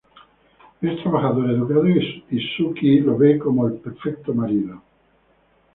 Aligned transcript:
Es 0.81 1.03
trabajador, 1.03 1.51
educado 1.51 1.87
y 1.87 2.55
Sookie 2.57 3.01
lo 3.01 3.15
ve 3.19 3.37
como 3.37 3.67
el 3.67 3.73
perfecto 3.75 4.33
marido. 4.33 4.81